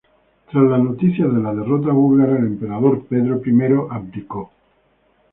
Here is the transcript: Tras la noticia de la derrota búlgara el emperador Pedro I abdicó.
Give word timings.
Tras 0.49 0.63
la 0.63 0.79
noticia 0.79 1.27
de 1.27 1.39
la 1.39 1.53
derrota 1.53 1.91
búlgara 1.91 2.31
el 2.35 2.45
emperador 2.45 3.05
Pedro 3.05 3.39
I 3.45 3.93
abdicó. 3.93 4.51